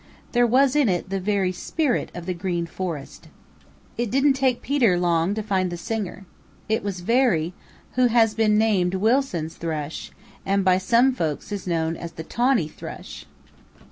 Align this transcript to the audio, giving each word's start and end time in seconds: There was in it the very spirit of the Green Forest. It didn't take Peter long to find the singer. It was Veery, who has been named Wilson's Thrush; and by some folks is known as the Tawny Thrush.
There 0.31 0.47
was 0.47 0.75
in 0.75 0.89
it 0.89 1.11
the 1.11 1.19
very 1.19 1.51
spirit 1.51 2.09
of 2.15 2.25
the 2.25 2.33
Green 2.33 2.65
Forest. 2.65 3.27
It 3.99 4.09
didn't 4.09 4.33
take 4.33 4.63
Peter 4.63 4.97
long 4.97 5.35
to 5.35 5.43
find 5.43 5.69
the 5.71 5.77
singer. 5.77 6.25
It 6.67 6.81
was 6.81 7.01
Veery, 7.01 7.53
who 7.91 8.07
has 8.07 8.33
been 8.33 8.57
named 8.57 8.95
Wilson's 8.95 9.53
Thrush; 9.57 10.11
and 10.43 10.65
by 10.65 10.79
some 10.79 11.13
folks 11.13 11.51
is 11.51 11.67
known 11.67 11.95
as 11.95 12.13
the 12.13 12.23
Tawny 12.23 12.67
Thrush. 12.67 13.27